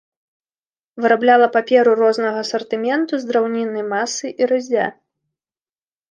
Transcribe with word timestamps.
Вырабляла 1.03 1.47
паперу 1.57 1.91
рознага 1.99 2.39
асартыменту 2.45 3.13
з 3.23 3.29
драўніннай 3.31 3.85
масы 3.93 4.27
і 4.43 4.47
рыззя. 4.53 4.87